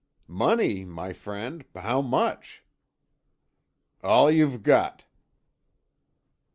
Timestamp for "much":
2.01-2.63